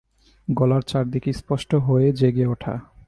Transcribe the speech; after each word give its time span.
গলার 0.47 0.81
চারদিকে 0.81 1.31
স্পষ্ট 1.33 1.71
হয়ে 1.75 2.07
জেগে 2.11 2.45
ওঠা। 2.45 2.73